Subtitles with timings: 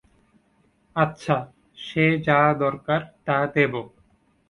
[0.95, 1.35] আচ্ছা,
[1.77, 3.73] সে যা দরকার তা দেব।